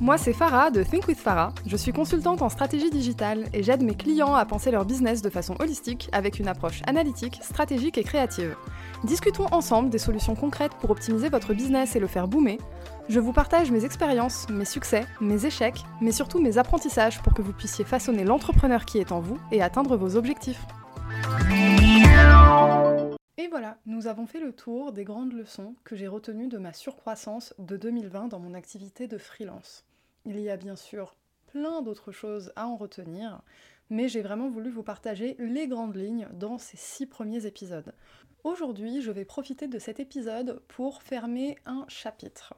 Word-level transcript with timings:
Moi 0.00 0.18
c'est 0.18 0.32
Farah 0.32 0.70
de 0.70 0.82
Think 0.82 1.08
with 1.08 1.18
Farah. 1.18 1.52
Je 1.66 1.76
suis 1.76 1.92
consultante 1.92 2.42
en 2.42 2.48
stratégie 2.48 2.90
digitale 2.90 3.44
et 3.52 3.62
j'aide 3.62 3.82
mes 3.82 3.94
clients 3.94 4.34
à 4.34 4.44
penser 4.44 4.70
leur 4.70 4.84
business 4.84 5.22
de 5.22 5.30
façon 5.30 5.54
holistique 5.60 6.08
avec 6.12 6.38
une 6.38 6.48
approche 6.48 6.82
analytique, 6.86 7.38
stratégique 7.42 7.98
et 7.98 8.04
créative. 8.04 8.56
Discutons 9.04 9.46
ensemble 9.52 9.90
des 9.90 9.98
solutions 9.98 10.34
concrètes 10.34 10.74
pour 10.80 10.90
optimiser 10.90 11.28
votre 11.28 11.54
business 11.54 11.96
et 11.96 12.00
le 12.00 12.06
faire 12.06 12.28
boomer. 12.28 12.58
Je 13.08 13.20
vous 13.20 13.32
partage 13.32 13.70
mes 13.70 13.84
expériences, 13.84 14.48
mes 14.48 14.64
succès, 14.64 15.04
mes 15.20 15.46
échecs, 15.46 15.84
mais 16.00 16.12
surtout 16.12 16.40
mes 16.40 16.58
apprentissages 16.58 17.20
pour 17.22 17.34
que 17.34 17.42
vous 17.42 17.52
puissiez 17.52 17.84
façonner 17.84 18.24
l'entrepreneur 18.24 18.84
qui 18.84 18.98
est 18.98 19.12
en 19.12 19.20
vous 19.20 19.38
et 19.50 19.62
atteindre 19.62 19.96
vos 19.96 20.16
objectifs. 20.16 20.64
Et 23.42 23.48
voilà, 23.48 23.76
nous 23.86 24.06
avons 24.06 24.24
fait 24.24 24.38
le 24.38 24.52
tour 24.52 24.92
des 24.92 25.02
grandes 25.02 25.32
leçons 25.32 25.74
que 25.82 25.96
j'ai 25.96 26.06
retenues 26.06 26.46
de 26.46 26.58
ma 26.58 26.72
surcroissance 26.72 27.54
de 27.58 27.76
2020 27.76 28.28
dans 28.28 28.38
mon 28.38 28.54
activité 28.54 29.08
de 29.08 29.18
freelance. 29.18 29.84
Il 30.24 30.38
y 30.38 30.48
a 30.48 30.56
bien 30.56 30.76
sûr 30.76 31.16
plein 31.48 31.82
d'autres 31.82 32.12
choses 32.12 32.52
à 32.54 32.68
en 32.68 32.76
retenir, 32.76 33.42
mais 33.90 34.08
j'ai 34.08 34.22
vraiment 34.22 34.48
voulu 34.48 34.70
vous 34.70 34.84
partager 34.84 35.34
les 35.40 35.66
grandes 35.66 35.96
lignes 35.96 36.28
dans 36.34 36.56
ces 36.56 36.76
six 36.76 37.04
premiers 37.04 37.44
épisodes. 37.44 37.92
Aujourd'hui, 38.44 39.02
je 39.02 39.10
vais 39.10 39.24
profiter 39.24 39.66
de 39.66 39.80
cet 39.80 39.98
épisode 39.98 40.62
pour 40.68 41.02
fermer 41.02 41.58
un 41.66 41.84
chapitre. 41.88 42.54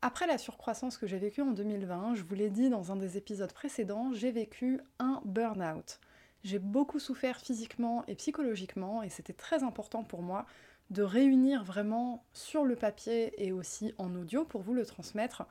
Après 0.00 0.28
la 0.28 0.38
surcroissance 0.38 0.96
que 0.96 1.08
j'ai 1.08 1.18
vécue 1.18 1.42
en 1.42 1.50
2020, 1.50 2.14
je 2.14 2.22
vous 2.22 2.36
l'ai 2.36 2.50
dit 2.50 2.70
dans 2.70 2.92
un 2.92 2.96
des 2.96 3.16
épisodes 3.16 3.52
précédents, 3.52 4.12
j'ai 4.12 4.30
vécu 4.30 4.80
un 5.00 5.22
burn-out. 5.24 5.98
J'ai 6.42 6.58
beaucoup 6.58 6.98
souffert 6.98 7.40
physiquement 7.40 8.04
et 8.06 8.14
psychologiquement 8.14 9.02
et 9.02 9.10
c'était 9.10 9.34
très 9.34 9.62
important 9.62 10.04
pour 10.04 10.22
moi 10.22 10.46
de 10.90 11.02
réunir 11.02 11.62
vraiment 11.64 12.24
sur 12.32 12.64
le 12.64 12.76
papier 12.76 13.32
et 13.44 13.52
aussi 13.52 13.94
en 13.98 14.14
audio 14.14 14.44
pour 14.44 14.62
vous 14.62 14.74
le 14.74 14.86
transmettre 14.86 15.46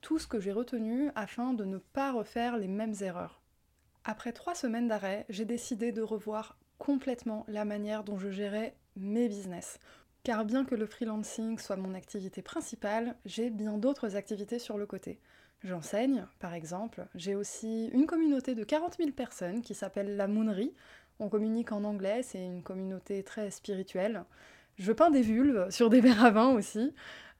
tout 0.00 0.18
ce 0.18 0.26
que 0.26 0.38
j'ai 0.38 0.52
retenu 0.52 1.10
afin 1.14 1.54
de 1.54 1.64
ne 1.64 1.78
pas 1.78 2.12
refaire 2.12 2.56
les 2.56 2.68
mêmes 2.68 2.94
erreurs. 3.00 3.40
Après 4.04 4.32
trois 4.32 4.54
semaines 4.54 4.86
d'arrêt, 4.86 5.26
j'ai 5.28 5.44
décidé 5.44 5.90
de 5.90 6.02
revoir 6.02 6.56
complètement 6.78 7.44
la 7.48 7.64
manière 7.64 8.04
dont 8.04 8.18
je 8.18 8.30
gérais 8.30 8.76
mes 8.94 9.28
business. 9.28 9.80
Car 10.22 10.44
bien 10.44 10.64
que 10.64 10.74
le 10.74 10.86
freelancing 10.86 11.58
soit 11.58 11.76
mon 11.76 11.94
activité 11.94 12.42
principale, 12.42 13.16
j'ai 13.24 13.50
bien 13.50 13.78
d'autres 13.78 14.16
activités 14.16 14.58
sur 14.58 14.78
le 14.78 14.86
côté. 14.86 15.18
J'enseigne, 15.64 16.26
par 16.38 16.54
exemple. 16.54 17.06
J'ai 17.14 17.34
aussi 17.34 17.88
une 17.88 18.06
communauté 18.06 18.54
de 18.54 18.64
40 18.64 18.96
000 18.98 19.10
personnes 19.10 19.62
qui 19.62 19.74
s'appelle 19.74 20.16
la 20.16 20.28
Moonerie. 20.28 20.74
On 21.18 21.28
communique 21.28 21.72
en 21.72 21.84
anglais, 21.84 22.22
c'est 22.22 22.44
une 22.44 22.62
communauté 22.62 23.22
très 23.22 23.50
spirituelle. 23.50 24.24
Je 24.78 24.92
peins 24.92 25.10
des 25.10 25.22
vulves 25.22 25.70
sur 25.70 25.88
des 25.88 26.02
verres 26.02 26.52
aussi, 26.54 26.92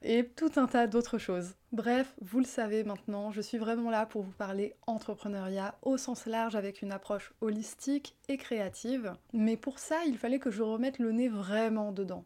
et 0.03 0.27
tout 0.36 0.53
un 0.56 0.67
tas 0.67 0.86
d'autres 0.86 1.19
choses. 1.19 1.55
Bref, 1.73 2.14
vous 2.20 2.39
le 2.39 2.47
savez 2.47 2.84
maintenant, 2.84 3.31
je 3.33 3.41
suis 3.41 3.58
vraiment 3.58 3.91
là 3.91 4.06
pour 4.06 4.23
vous 4.23 4.33
parler 4.33 4.75
entrepreneuriat 4.86 5.77
au 5.83 5.97
sens 5.97 6.27
large 6.27 6.56
avec 6.56 6.80
une 6.80 6.92
approche 6.92 7.33
holistique 7.41 8.17
et 8.28 8.36
créative. 8.36 9.14
Mais 9.33 9.56
pour 9.56 9.78
ça, 9.78 9.97
il 10.06 10.17
fallait 10.17 10.39
que 10.39 10.51
je 10.51 10.62
remette 10.62 10.98
le 10.98 11.12
nez 11.12 11.28
vraiment 11.28 11.92
dedans. 11.92 12.25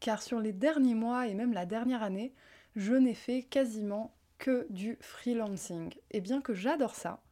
Car 0.00 0.22
sur 0.22 0.40
les 0.40 0.52
derniers 0.52 0.94
mois 0.94 1.26
et 1.26 1.34
même 1.34 1.52
la 1.52 1.66
dernière 1.66 2.02
année, 2.02 2.32
je 2.76 2.94
n'ai 2.94 3.14
fait 3.14 3.42
quasiment 3.42 4.14
que 4.38 4.66
du 4.70 4.98
freelancing. 5.00 5.94
Et 6.10 6.20
bien 6.20 6.40
que 6.40 6.54
j'adore 6.54 6.94
ça, 6.94 7.22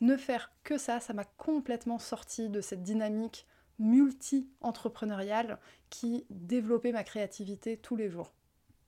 ne 0.00 0.16
faire 0.16 0.52
que 0.64 0.78
ça, 0.78 1.00
ça 1.00 1.12
m'a 1.12 1.24
complètement 1.24 1.98
sorti 1.98 2.48
de 2.48 2.60
cette 2.60 2.82
dynamique 2.82 3.46
multi-entrepreneuriale 3.78 5.58
qui 5.90 6.26
développait 6.30 6.92
ma 6.92 7.04
créativité 7.04 7.76
tous 7.76 7.96
les 7.96 8.08
jours. 8.08 8.32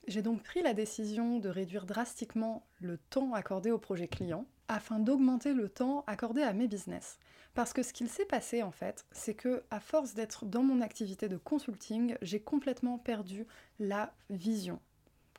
J'ai 0.08 0.22
donc 0.22 0.42
pris 0.42 0.62
la 0.62 0.74
décision 0.74 1.38
de 1.38 1.48
réduire 1.48 1.86
drastiquement 1.86 2.66
le 2.80 2.98
temps 2.98 3.34
accordé 3.34 3.70
au 3.70 3.78
projet 3.78 4.08
client 4.08 4.46
afin 4.68 4.98
d'augmenter 4.98 5.52
le 5.52 5.68
temps 5.68 6.04
accordé 6.06 6.42
à 6.42 6.52
mes 6.52 6.68
business. 6.68 7.18
Parce 7.54 7.72
que 7.72 7.82
ce 7.82 7.92
qu'il 7.92 8.08
s'est 8.08 8.24
passé 8.24 8.62
en 8.62 8.70
fait, 8.70 9.04
c'est 9.12 9.34
que 9.34 9.64
à 9.70 9.80
force 9.80 10.14
d'être 10.14 10.46
dans 10.46 10.62
mon 10.62 10.80
activité 10.80 11.28
de 11.28 11.36
consulting, 11.36 12.16
j'ai 12.22 12.40
complètement 12.40 12.98
perdu 12.98 13.46
la 13.78 14.12
vision. 14.30 14.80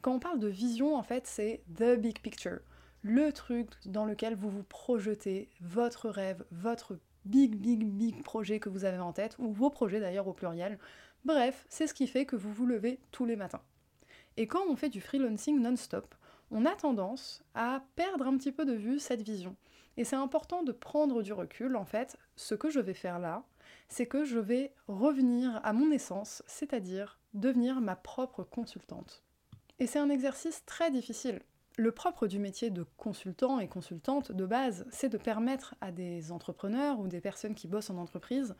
Quand 0.01 0.13
on 0.13 0.19
parle 0.19 0.39
de 0.39 0.47
vision, 0.47 0.95
en 0.95 1.03
fait, 1.03 1.27
c'est 1.27 1.63
the 1.75 1.95
big 1.95 2.19
picture. 2.21 2.59
Le 3.03 3.31
truc 3.31 3.69
dans 3.85 4.05
lequel 4.05 4.33
vous 4.33 4.49
vous 4.49 4.63
projetez, 4.63 5.47
votre 5.61 6.09
rêve, 6.09 6.43
votre 6.51 6.97
big, 7.25 7.55
big, 7.55 7.85
big 7.85 8.23
projet 8.23 8.59
que 8.59 8.69
vous 8.69 8.83
avez 8.83 8.97
en 8.97 9.13
tête, 9.13 9.35
ou 9.37 9.51
vos 9.51 9.69
projets 9.69 9.99
d'ailleurs 9.99 10.27
au 10.27 10.33
pluriel. 10.33 10.79
Bref, 11.23 11.65
c'est 11.69 11.85
ce 11.85 11.93
qui 11.93 12.07
fait 12.07 12.25
que 12.25 12.35
vous 12.35 12.51
vous 12.51 12.65
levez 12.65 12.99
tous 13.11 13.25
les 13.25 13.35
matins. 13.35 13.61
Et 14.37 14.47
quand 14.47 14.63
on 14.67 14.75
fait 14.75 14.89
du 14.89 15.01
freelancing 15.01 15.59
non-stop, 15.61 16.15
on 16.49 16.65
a 16.65 16.75
tendance 16.75 17.43
à 17.53 17.83
perdre 17.95 18.25
un 18.25 18.37
petit 18.37 18.51
peu 18.51 18.65
de 18.65 18.73
vue 18.73 18.97
cette 18.97 19.21
vision. 19.21 19.55
Et 19.97 20.03
c'est 20.03 20.15
important 20.15 20.63
de 20.63 20.71
prendre 20.71 21.21
du 21.21 21.31
recul. 21.31 21.75
En 21.75 21.85
fait, 21.85 22.17
ce 22.35 22.55
que 22.55 22.71
je 22.71 22.79
vais 22.79 22.95
faire 22.95 23.19
là, 23.19 23.43
c'est 23.87 24.07
que 24.07 24.23
je 24.23 24.39
vais 24.39 24.73
revenir 24.87 25.59
à 25.63 25.73
mon 25.73 25.91
essence, 25.91 26.41
c'est-à-dire 26.47 27.19
devenir 27.35 27.81
ma 27.81 27.95
propre 27.95 28.43
consultante. 28.43 29.23
Et 29.81 29.87
c'est 29.87 29.97
un 29.97 30.11
exercice 30.11 30.63
très 30.67 30.91
difficile. 30.91 31.39
Le 31.75 31.91
propre 31.91 32.27
du 32.27 32.37
métier 32.37 32.69
de 32.69 32.85
consultant 32.97 33.57
et 33.57 33.67
consultante 33.67 34.31
de 34.31 34.45
base, 34.45 34.85
c'est 34.91 35.09
de 35.09 35.17
permettre 35.17 35.73
à 35.81 35.91
des 35.91 36.31
entrepreneurs 36.31 36.99
ou 36.99 37.07
des 37.07 37.19
personnes 37.19 37.55
qui 37.55 37.67
bossent 37.67 37.89
en 37.89 37.97
entreprise 37.97 38.53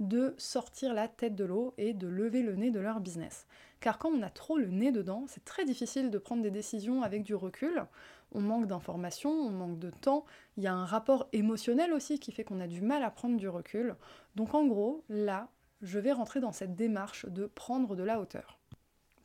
de 0.00 0.34
sortir 0.36 0.92
la 0.92 1.06
tête 1.06 1.36
de 1.36 1.44
l'eau 1.44 1.74
et 1.78 1.94
de 1.94 2.08
lever 2.08 2.42
le 2.42 2.56
nez 2.56 2.72
de 2.72 2.80
leur 2.80 2.98
business. 2.98 3.46
Car 3.78 3.98
quand 3.98 4.08
on 4.08 4.22
a 4.22 4.30
trop 4.30 4.58
le 4.58 4.66
nez 4.66 4.90
dedans, 4.90 5.26
c'est 5.28 5.44
très 5.44 5.64
difficile 5.64 6.10
de 6.10 6.18
prendre 6.18 6.42
des 6.42 6.50
décisions 6.50 7.04
avec 7.04 7.22
du 7.22 7.36
recul. 7.36 7.84
On 8.32 8.40
manque 8.40 8.66
d'informations, 8.66 9.30
on 9.30 9.50
manque 9.50 9.78
de 9.78 9.90
temps. 9.90 10.24
Il 10.56 10.64
y 10.64 10.66
a 10.66 10.74
un 10.74 10.86
rapport 10.86 11.28
émotionnel 11.32 11.92
aussi 11.92 12.18
qui 12.18 12.32
fait 12.32 12.42
qu'on 12.42 12.58
a 12.58 12.66
du 12.66 12.80
mal 12.80 13.04
à 13.04 13.12
prendre 13.12 13.36
du 13.36 13.48
recul. 13.48 13.94
Donc 14.34 14.54
en 14.54 14.66
gros, 14.66 15.04
là, 15.08 15.50
je 15.82 16.00
vais 16.00 16.10
rentrer 16.10 16.40
dans 16.40 16.50
cette 16.50 16.74
démarche 16.74 17.26
de 17.26 17.46
prendre 17.46 17.94
de 17.94 18.02
la 18.02 18.18
hauteur. 18.18 18.58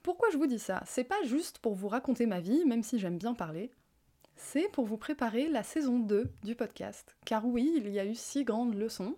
Pourquoi 0.03 0.29
je 0.31 0.37
vous 0.37 0.47
dis 0.47 0.59
ça? 0.59 0.81
C'est 0.85 1.03
pas 1.03 1.21
juste 1.25 1.59
pour 1.59 1.75
vous 1.75 1.89
raconter 1.89 2.25
ma 2.25 2.39
vie, 2.39 2.63
même 2.65 2.83
si 2.83 2.99
j'aime 2.99 3.17
bien 3.17 3.33
parler. 3.33 3.71
C'est 4.35 4.69
pour 4.71 4.85
vous 4.85 4.97
préparer 4.97 5.49
la 5.49 5.63
saison 5.63 5.99
2 5.99 6.31
du 6.43 6.55
podcast. 6.55 7.17
Car 7.25 7.45
oui, 7.45 7.73
il 7.75 7.89
y 7.89 7.99
a 7.99 8.05
eu 8.05 8.15
six 8.15 8.45
grandes 8.45 8.75
leçons, 8.75 9.17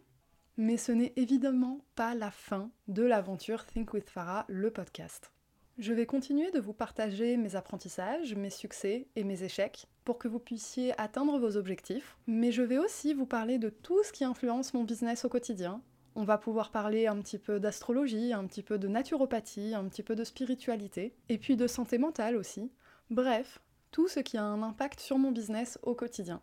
mais 0.57 0.77
ce 0.77 0.91
n'est 0.91 1.13
évidemment 1.15 1.85
pas 1.95 2.15
la 2.15 2.31
fin 2.31 2.71
de 2.87 3.03
l'aventure 3.03 3.65
Think 3.65 3.93
with 3.93 4.09
Farah, 4.09 4.45
le 4.47 4.71
podcast. 4.71 5.31
Je 5.77 5.93
vais 5.93 6.05
continuer 6.05 6.51
de 6.51 6.59
vous 6.59 6.73
partager 6.73 7.37
mes 7.37 7.55
apprentissages, 7.55 8.35
mes 8.35 8.49
succès 8.49 9.07
et 9.15 9.23
mes 9.23 9.43
échecs 9.43 9.87
pour 10.03 10.17
que 10.17 10.27
vous 10.27 10.39
puissiez 10.39 10.99
atteindre 10.99 11.39
vos 11.39 11.57
objectifs, 11.57 12.17
mais 12.27 12.51
je 12.51 12.61
vais 12.61 12.77
aussi 12.77 13.13
vous 13.13 13.25
parler 13.25 13.57
de 13.59 13.69
tout 13.69 14.03
ce 14.03 14.11
qui 14.11 14.23
influence 14.23 14.73
mon 14.73 14.83
business 14.83 15.25
au 15.25 15.29
quotidien, 15.29 15.81
on 16.15 16.23
va 16.23 16.37
pouvoir 16.37 16.71
parler 16.71 17.07
un 17.07 17.19
petit 17.21 17.39
peu 17.39 17.59
d'astrologie, 17.59 18.33
un 18.33 18.45
petit 18.45 18.63
peu 18.63 18.77
de 18.77 18.87
naturopathie, 18.87 19.73
un 19.73 19.87
petit 19.87 20.03
peu 20.03 20.15
de 20.15 20.23
spiritualité, 20.23 21.15
et 21.29 21.37
puis 21.37 21.55
de 21.55 21.67
santé 21.67 21.97
mentale 21.97 22.35
aussi. 22.35 22.71
Bref, 23.09 23.61
tout 23.91 24.07
ce 24.07 24.19
qui 24.19 24.37
a 24.37 24.43
un 24.43 24.61
impact 24.61 24.99
sur 24.99 25.17
mon 25.17 25.31
business 25.31 25.79
au 25.83 25.95
quotidien. 25.95 26.41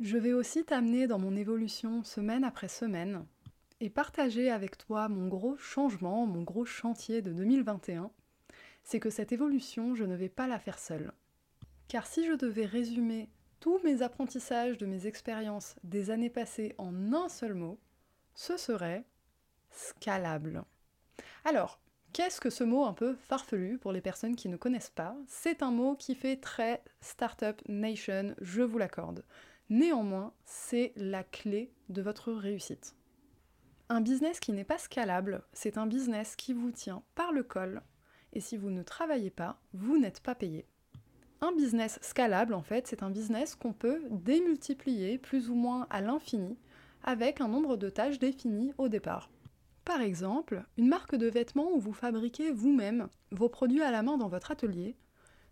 Je 0.00 0.18
vais 0.18 0.32
aussi 0.32 0.64
t'amener 0.64 1.06
dans 1.06 1.18
mon 1.18 1.36
évolution 1.36 2.02
semaine 2.04 2.44
après 2.44 2.68
semaine 2.68 3.24
et 3.80 3.90
partager 3.90 4.50
avec 4.50 4.78
toi 4.78 5.08
mon 5.08 5.28
gros 5.28 5.56
changement, 5.56 6.26
mon 6.26 6.42
gros 6.42 6.64
chantier 6.64 7.22
de 7.22 7.32
2021. 7.32 8.10
C'est 8.82 9.00
que 9.00 9.10
cette 9.10 9.32
évolution, 9.32 9.94
je 9.94 10.04
ne 10.04 10.14
vais 10.14 10.28
pas 10.28 10.46
la 10.46 10.58
faire 10.58 10.78
seule. 10.78 11.12
Car 11.88 12.06
si 12.06 12.26
je 12.26 12.32
devais 12.32 12.66
résumer 12.66 13.28
tous 13.60 13.80
mes 13.84 14.02
apprentissages 14.02 14.78
de 14.78 14.86
mes 14.86 15.06
expériences 15.06 15.76
des 15.82 16.10
années 16.10 16.30
passées 16.30 16.74
en 16.78 17.12
un 17.12 17.28
seul 17.28 17.54
mot, 17.54 17.78
ce 18.36 18.56
serait 18.56 19.04
scalable. 19.70 20.62
Alors, 21.44 21.80
qu'est-ce 22.12 22.40
que 22.40 22.50
ce 22.50 22.62
mot 22.62 22.84
un 22.84 22.92
peu 22.92 23.16
farfelu 23.16 23.78
pour 23.78 23.92
les 23.92 24.00
personnes 24.00 24.36
qui 24.36 24.48
ne 24.48 24.56
connaissent 24.56 24.90
pas? 24.90 25.16
C'est 25.26 25.62
un 25.62 25.72
mot 25.72 25.96
qui 25.96 26.14
fait 26.14 26.36
très 26.36 26.84
Startup 27.00 27.60
Nation, 27.68 28.36
je 28.40 28.62
vous 28.62 28.78
l'accorde. 28.78 29.24
Néanmoins, 29.68 30.32
c'est 30.44 30.92
la 30.96 31.24
clé 31.24 31.72
de 31.88 32.02
votre 32.02 32.32
réussite. 32.32 32.94
Un 33.88 34.00
business 34.00 34.38
qui 34.38 34.52
n'est 34.52 34.64
pas 34.64 34.78
scalable, 34.78 35.42
c'est 35.52 35.78
un 35.78 35.86
business 35.86 36.36
qui 36.36 36.52
vous 36.52 36.70
tient 36.70 37.02
par 37.14 37.32
le 37.32 37.42
col, 37.42 37.82
et 38.32 38.40
si 38.40 38.56
vous 38.56 38.70
ne 38.70 38.82
travaillez 38.82 39.30
pas, 39.30 39.58
vous 39.72 39.98
n'êtes 39.98 40.20
pas 40.20 40.34
payé. 40.34 40.66
Un 41.40 41.52
business 41.52 41.98
scalable, 42.02 42.54
en 42.54 42.62
fait, 42.62 42.86
c'est 42.86 43.02
un 43.02 43.10
business 43.10 43.54
qu'on 43.54 43.72
peut 43.72 44.02
démultiplier 44.10 45.18
plus 45.18 45.50
ou 45.50 45.54
moins 45.54 45.86
à 45.90 46.00
l'infini 46.00 46.58
avec 47.06 47.40
un 47.40 47.48
nombre 47.48 47.76
de 47.76 47.88
tâches 47.88 48.18
définies 48.18 48.72
au 48.78 48.88
départ. 48.88 49.30
Par 49.84 50.00
exemple, 50.00 50.64
une 50.76 50.88
marque 50.88 51.14
de 51.14 51.28
vêtements 51.28 51.70
où 51.72 51.78
vous 51.78 51.92
fabriquez 51.92 52.50
vous-même 52.50 53.08
vos 53.30 53.48
produits 53.48 53.82
à 53.82 53.92
la 53.92 54.02
main 54.02 54.18
dans 54.18 54.28
votre 54.28 54.50
atelier, 54.50 54.96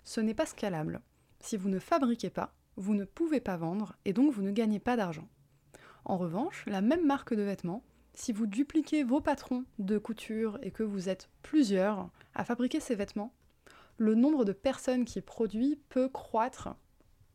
ce 0.03 0.21
n'est 0.21 0.35
pas 0.35 0.47
scalable. 0.47 1.01
Si 1.39 1.57
vous 1.57 1.69
ne 1.69 1.79
fabriquez 1.79 2.31
pas, 2.31 2.53
vous 2.77 2.95
ne 2.95 3.05
pouvez 3.05 3.39
pas 3.39 3.57
vendre 3.57 3.95
et 4.05 4.13
donc 4.13 4.33
vous 4.33 4.43
ne 4.43 4.51
gagnez 4.51 4.81
pas 4.81 4.97
d'argent. 4.97 5.29
En 6.05 6.19
revanche, 6.19 6.65
la 6.67 6.81
même 6.81 7.07
marque 7.07 7.33
de 7.33 7.43
vêtements, 7.43 7.85
si 8.15 8.33
vous 8.33 8.47
dupliquez 8.47 9.05
vos 9.05 9.21
patrons 9.21 9.65
de 9.79 9.99
couture 9.99 10.59
et 10.63 10.73
que 10.73 10.83
vous 10.83 11.09
êtes 11.09 11.31
plusieurs 11.43 12.11
à 12.35 12.45
fabriquer 12.45 12.81
ces 12.81 12.97
vêtements, 12.97 13.33
le 13.97 14.17
nombre 14.17 14.45
de 14.45 14.53
personnes 14.53 15.05
qui 15.05 15.21
produisent 15.21 15.79
peut 15.89 16.09
croître 16.09 16.75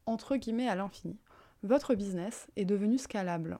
entre 0.06 0.36
guillemets 0.36 0.68
à 0.68 0.75
l'infini. 0.75 1.18
Votre 1.63 1.95
business 1.95 2.48
est 2.57 2.66
devenu 2.66 2.98
scalable. 2.98 3.60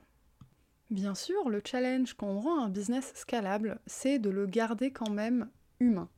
Bien 0.90 1.14
sûr, 1.14 1.48
le 1.48 1.62
challenge 1.64 2.14
quand 2.14 2.26
on 2.26 2.40
rend 2.40 2.64
un 2.64 2.68
business 2.68 3.12
scalable, 3.14 3.78
c'est 3.86 4.18
de 4.18 4.28
le 4.28 4.46
garder 4.46 4.90
quand 4.90 5.08
même 5.08 5.48
humain, 5.78 6.08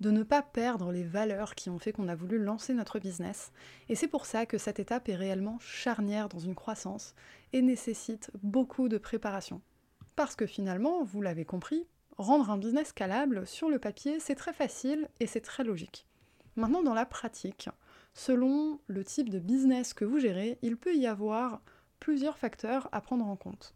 de 0.00 0.10
ne 0.10 0.22
pas 0.22 0.40
perdre 0.40 0.92
les 0.92 1.04
valeurs 1.04 1.54
qui 1.54 1.68
ont 1.68 1.78
fait 1.78 1.92
qu'on 1.92 2.08
a 2.08 2.14
voulu 2.14 2.38
lancer 2.38 2.72
notre 2.72 2.98
business. 2.98 3.52
Et 3.90 3.94
c'est 3.94 4.08
pour 4.08 4.24
ça 4.24 4.46
que 4.46 4.56
cette 4.56 4.80
étape 4.80 5.10
est 5.10 5.14
réellement 5.14 5.58
charnière 5.60 6.30
dans 6.30 6.38
une 6.38 6.54
croissance 6.54 7.14
et 7.52 7.60
nécessite 7.60 8.30
beaucoup 8.42 8.88
de 8.88 8.96
préparation. 8.96 9.60
Parce 10.16 10.36
que 10.36 10.46
finalement, 10.46 11.04
vous 11.04 11.20
l'avez 11.20 11.44
compris, 11.44 11.86
rendre 12.16 12.48
un 12.48 12.56
business 12.56 12.88
scalable 12.88 13.46
sur 13.46 13.68
le 13.68 13.78
papier, 13.78 14.20
c'est 14.20 14.36
très 14.36 14.54
facile 14.54 15.06
et 15.20 15.26
c'est 15.26 15.42
très 15.42 15.64
logique. 15.64 16.06
Maintenant, 16.56 16.82
dans 16.82 16.94
la 16.94 17.04
pratique, 17.04 17.68
selon 18.14 18.80
le 18.86 19.04
type 19.04 19.28
de 19.28 19.38
business 19.38 19.92
que 19.92 20.06
vous 20.06 20.18
gérez, 20.18 20.58
il 20.62 20.78
peut 20.78 20.94
y 20.94 21.06
avoir 21.06 21.60
plusieurs 22.00 22.38
facteurs 22.38 22.88
à 22.90 23.02
prendre 23.02 23.26
en 23.26 23.36
compte. 23.36 23.74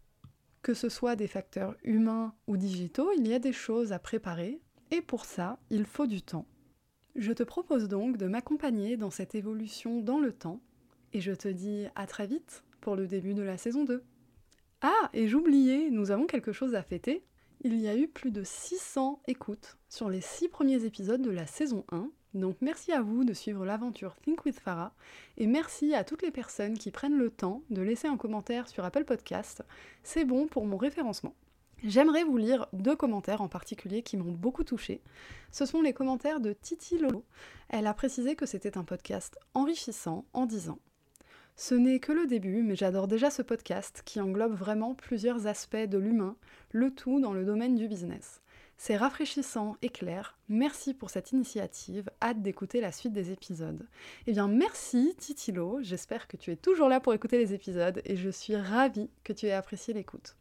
Que 0.69 0.75
ce 0.75 0.91
soit 0.91 1.17
des 1.17 1.29
facteurs 1.29 1.75
humains 1.83 2.35
ou 2.47 2.59
digitaux, 2.59 3.11
il 3.17 3.27
y 3.27 3.33
a 3.33 3.39
des 3.39 3.55
choses 3.55 3.91
à 3.91 3.99
préparer, 3.99 4.61
et 4.91 5.01
pour 5.01 5.25
ça, 5.25 5.59
il 5.71 5.87
faut 5.87 6.07
du 6.07 6.21
temps. 6.21 6.45
Je 7.17 7.33
te 7.33 7.43
propose 7.43 7.89
donc 7.89 8.19
de 8.19 8.27
m'accompagner 8.27 8.99
dans 8.99 9.09
cette 9.09 9.35
évolution 9.35 10.03
dans 10.03 10.21
le 10.21 10.31
temps, 10.31 10.61
et 11.15 11.23
je 11.23 11.33
te 11.33 11.49
dis 11.49 11.87
à 11.95 12.07
très 12.07 12.27
vite 12.27 12.65
pour 12.83 12.97
le 12.97 13.07
début 13.07 13.33
de 13.33 13.41
la 13.41 13.57
saison 13.57 13.87
2. 13.87 14.05
Ah, 14.83 15.09
et 15.15 15.27
j'oubliais, 15.27 15.89
nous 15.91 16.11
avons 16.11 16.27
quelque 16.27 16.53
chose 16.53 16.75
à 16.75 16.83
fêter. 16.83 17.25
Il 17.63 17.81
y 17.81 17.89
a 17.89 17.97
eu 17.97 18.07
plus 18.07 18.31
de 18.31 18.43
600 18.45 19.23
écoutes 19.27 19.79
sur 19.89 20.11
les 20.11 20.21
6 20.21 20.49
premiers 20.49 20.85
épisodes 20.85 21.23
de 21.23 21.31
la 21.31 21.47
saison 21.47 21.87
1, 21.93 22.11
donc 22.39 22.57
merci 22.61 22.93
à 22.93 23.03
vous 23.03 23.25
de 23.25 23.33
suivre 23.33 23.67
l'aventure 23.67 24.15
Think 24.17 24.45
with 24.45 24.61
Farah 24.61 24.93
et 25.37 25.47
merci 25.47 25.95
à 25.95 26.05
toutes 26.05 26.23
les 26.23 26.31
personnes 26.31 26.79
qui 26.79 26.91
prennent 26.91 27.19
le 27.19 27.31
temps 27.31 27.63
de 27.71 27.83
laisser 27.83 28.09
un 28.09 28.17
commentaire 28.17 28.69
sur 28.69 28.85
Apple 28.85 29.05
Podcast. 29.05 29.65
C'est 30.03 30.25
bon 30.25 30.47
pour 30.47 30.65
mon 30.65 30.77
référencement. 30.77 31.35
J'aimerais 31.85 32.25
vous 32.25 32.37
lire 32.37 32.67
deux 32.73 32.97
commentaires 32.97 33.41
en 33.41 33.49
particulier 33.49 34.03
qui 34.03 34.17
m'ont 34.17 34.33
beaucoup 34.33 34.65
touché. 34.65 35.01
Ce 35.53 35.67
sont 35.67 35.83
les 35.83 35.93
commentaires 35.93 36.41
de 36.41 36.53
Titi 36.53 36.99
Lolo. 36.99 37.25
Elle 37.69 37.87
a 37.87 37.95
précisé 37.95 38.35
que 38.35 38.47
c'était 38.47 38.79
un 38.79 38.85
podcast 38.85 39.39
enrichissant 39.55 40.25
en 40.33 40.47
disant 40.47 40.79
Ce 41.57 41.75
n'est 41.75 42.01
que 42.01 42.13
le 42.13 42.27
début, 42.27 42.63
mais 42.63 42.77
j'adore 42.77 43.07
déjà 43.09 43.31
ce 43.31 43.43
podcast 43.43 44.03
qui 44.05 44.21
englobe 44.21 44.55
vraiment 44.55 44.95
plusieurs 44.95 45.47
aspects 45.47 45.77
de 45.77 45.99
l'humain, 45.99 46.37
le 46.71 46.93
tout 46.93 47.21
dans 47.21 47.33
le 47.33 47.45
domaine 47.45 47.77
du 47.77 47.87
business. 47.87 48.43
C'est 48.81 48.97
rafraîchissant 48.97 49.77
et 49.83 49.89
clair. 49.89 50.39
Merci 50.49 50.95
pour 50.95 51.11
cette 51.11 51.33
initiative. 51.33 52.11
Hâte 52.23 52.43
d'écouter 52.43 52.81
la 52.81 52.93
suite 52.93 53.13
des 53.13 53.33
épisodes. 53.33 53.89
Eh 54.29 54.33
bien, 54.33 54.47
merci 54.47 55.17
Titilo. 55.19 55.81
J'espère 55.83 56.29
que 56.29 56.37
tu 56.37 56.53
es 56.53 56.57
toujours 56.57 56.89
là 56.89 57.01
pour 57.01 57.13
écouter 57.13 57.39
les 57.39 57.53
épisodes 57.53 58.01
et 58.05 58.17
je 58.17 58.31
suis 58.31 58.55
ravie 58.55 59.11
que 59.25 59.33
tu 59.33 59.47
aies 59.47 59.53
apprécié 59.53 59.93
l'écoute. 59.93 60.37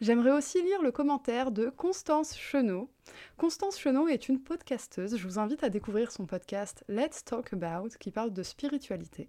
J'aimerais 0.00 0.32
aussi 0.32 0.62
lire 0.62 0.80
le 0.80 0.90
commentaire 0.90 1.50
de 1.50 1.68
Constance 1.68 2.34
Chenot. 2.34 2.88
Constance 3.36 3.78
Chenot 3.78 4.08
est 4.08 4.30
une 4.30 4.40
podcasteuse. 4.40 5.18
Je 5.18 5.28
vous 5.28 5.38
invite 5.38 5.62
à 5.62 5.68
découvrir 5.68 6.12
son 6.12 6.24
podcast 6.24 6.82
Let's 6.88 7.22
Talk 7.24 7.52
About 7.52 7.90
qui 8.00 8.10
parle 8.10 8.32
de 8.32 8.42
spiritualité. 8.42 9.28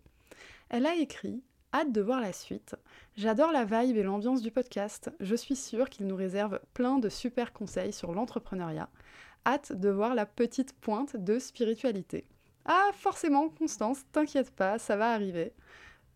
Elle 0.69 0.85
a 0.85 0.95
écrit 0.95 1.43
Hâte 1.73 1.93
de 1.93 2.01
voir 2.01 2.19
la 2.19 2.33
suite. 2.33 2.75
J'adore 3.15 3.53
la 3.53 3.63
vibe 3.63 3.95
et 3.95 4.03
l'ambiance 4.03 4.41
du 4.41 4.51
podcast. 4.51 5.09
Je 5.21 5.35
suis 5.35 5.55
sûre 5.55 5.89
qu'il 5.89 6.05
nous 6.05 6.17
réserve 6.17 6.59
plein 6.73 6.99
de 6.99 7.07
super 7.07 7.53
conseils 7.53 7.93
sur 7.93 8.11
l'entrepreneuriat. 8.11 8.89
Hâte 9.45 9.71
de 9.71 9.89
voir 9.89 10.13
la 10.13 10.25
petite 10.25 10.73
pointe 10.73 11.15
de 11.15 11.39
spiritualité. 11.39 12.27
Ah, 12.65 12.89
forcément, 12.93 13.47
Constance, 13.47 14.01
t'inquiète 14.11 14.51
pas, 14.51 14.79
ça 14.79 14.97
va 14.97 15.13
arriver. 15.13 15.53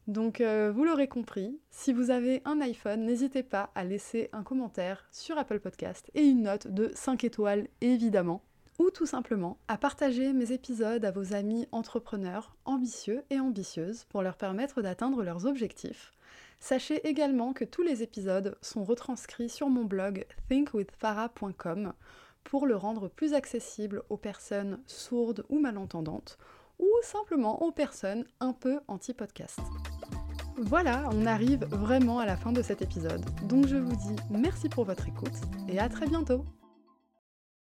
Donc, 0.07 0.41
euh, 0.41 0.73
vous 0.75 0.83
l'aurez 0.83 1.07
compris, 1.07 1.57
si 1.71 1.93
vous 1.93 2.11
avez 2.11 2.41
un 2.43 2.59
iPhone, 2.59 3.05
n'hésitez 3.05 3.41
pas 3.41 3.71
à 3.75 3.85
laisser 3.85 4.29
un 4.33 4.43
commentaire 4.43 5.07
sur 5.09 5.37
Apple 5.37 5.61
Podcast 5.61 6.11
et 6.15 6.25
une 6.25 6.43
note 6.43 6.67
de 6.67 6.91
5 6.93 7.23
étoiles, 7.23 7.69
évidemment 7.79 8.44
ou 8.79 8.89
tout 8.89 9.05
simplement 9.05 9.57
à 9.67 9.77
partager 9.77 10.33
mes 10.33 10.51
épisodes 10.51 11.05
à 11.05 11.11
vos 11.11 11.33
amis 11.33 11.67
entrepreneurs 11.71 12.55
ambitieux 12.65 13.23
et 13.29 13.39
ambitieuses 13.39 14.05
pour 14.05 14.21
leur 14.21 14.37
permettre 14.37 14.81
d'atteindre 14.81 15.23
leurs 15.23 15.45
objectifs. 15.45 16.11
Sachez 16.59 17.07
également 17.07 17.53
que 17.53 17.65
tous 17.65 17.83
les 17.83 18.03
épisodes 18.03 18.57
sont 18.61 18.83
retranscrits 18.83 19.49
sur 19.49 19.69
mon 19.69 19.83
blog 19.83 20.25
thinkwithfarah.com 20.49 21.93
pour 22.43 22.65
le 22.65 22.75
rendre 22.75 23.07
plus 23.07 23.33
accessible 23.33 24.03
aux 24.09 24.17
personnes 24.17 24.79
sourdes 24.87 25.45
ou 25.49 25.59
malentendantes 25.59 26.37
ou 26.79 26.87
simplement 27.03 27.61
aux 27.63 27.71
personnes 27.71 28.25
un 28.39 28.53
peu 28.53 28.79
anti-podcast. 28.87 29.59
Voilà, 30.57 31.09
on 31.11 31.25
arrive 31.25 31.65
vraiment 31.65 32.19
à 32.19 32.25
la 32.25 32.37
fin 32.37 32.51
de 32.51 32.61
cet 32.61 32.81
épisode, 32.81 33.25
donc 33.47 33.67
je 33.67 33.75
vous 33.75 33.95
dis 33.95 34.15
merci 34.29 34.69
pour 34.69 34.85
votre 34.85 35.07
écoute 35.07 35.35
et 35.67 35.79
à 35.79 35.89
très 35.89 36.07
bientôt 36.07 36.45